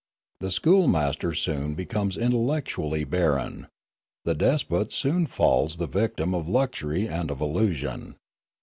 [0.39, 3.67] The schoolmaster soon becomes intellectually barren;
[4.25, 8.15] the despot soon falls the victim of luxury and of illusion.